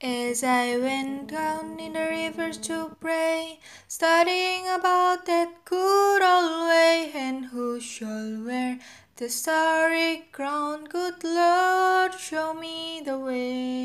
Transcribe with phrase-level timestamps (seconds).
[0.00, 7.10] As I went down in the rivers to pray, studying about that good old way,
[7.14, 8.78] and who shall wear
[9.16, 10.84] the starry crown?
[10.84, 13.77] Good Lord, show me the way.